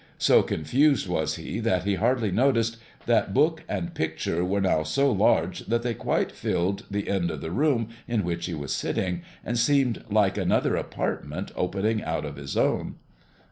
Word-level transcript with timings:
So 0.17 0.41
confused 0.41 1.07
was 1.07 1.35
he 1.35 1.59
that 1.59 1.83
he 1.83 1.93
hardly 1.93 2.31
noticed 2.31 2.77
that 3.05 3.35
book 3.35 3.61
and 3.69 3.93
picture 3.93 4.43
were 4.43 4.59
now 4.59 4.81
so 4.81 5.11
large 5.11 5.59
that 5.67 5.83
they 5.83 5.93
quite 5.93 6.31
filled 6.31 6.87
the 6.89 7.07
end 7.07 7.29
of 7.29 7.39
the 7.41 7.51
room 7.51 7.89
in 8.07 8.23
which 8.23 8.47
he 8.47 8.55
was 8.55 8.73
sitting, 8.73 9.21
and 9.45 9.59
seemed 9.59 10.03
like 10.09 10.39
another 10.39 10.75
apartment 10.75 11.51
opening 11.55 12.01
out 12.01 12.25
of 12.25 12.37
his 12.37 12.57
own. 12.57 12.95